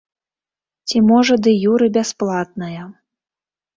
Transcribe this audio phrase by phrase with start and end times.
[0.87, 2.83] Ці можа дэ-юрэ бясплатная.